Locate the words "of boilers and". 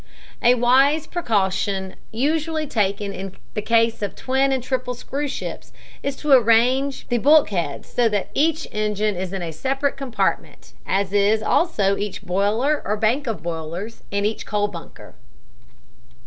13.27-14.25